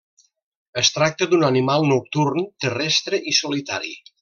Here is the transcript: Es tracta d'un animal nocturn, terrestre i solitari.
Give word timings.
Es 0.81 0.89
tracta 0.95 1.27
d'un 1.33 1.45
animal 1.49 1.85
nocturn, 1.91 2.49
terrestre 2.67 3.21
i 3.33 3.37
solitari. 3.43 3.95